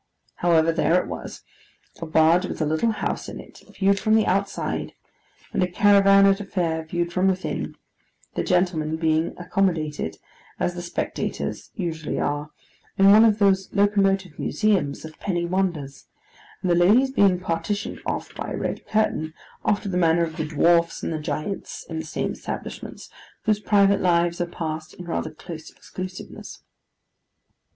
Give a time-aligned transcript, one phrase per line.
[0.37, 4.93] However, there it was—a barge with a little house in it, viewed from the outside;
[5.53, 7.75] and a caravan at a fair, viewed from within:
[8.33, 10.17] the gentlemen being accommodated,
[10.59, 12.49] as the spectators usually are,
[12.97, 16.07] in one of those locomotive museums of penny wonders;
[16.63, 20.45] and the ladies being partitioned off by a red curtain, after the manner of the
[20.45, 23.07] dwarfs and giants in the same establishments,
[23.43, 26.63] whose private lives are passed in rather close exclusiveness.